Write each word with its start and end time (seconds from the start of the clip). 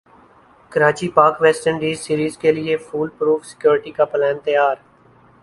Karachi 0.71 1.07
Pak 1.17 1.33
West 1.43 1.63
Indies 1.67 1.97
series 2.05 2.33
کیلئے 2.41 2.75
fool 2.87 3.09
proof 3.17 3.41
security 3.49 3.91
plan 4.11 4.35
تیار 4.45 4.75